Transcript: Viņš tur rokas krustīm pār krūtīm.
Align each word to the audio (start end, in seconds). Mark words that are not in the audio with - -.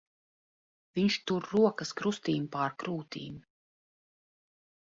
Viņš 0.99 1.17
tur 1.31 1.45
rokas 1.57 1.93
krustīm 2.01 2.47
pār 2.57 2.75
krūtīm. 2.85 3.37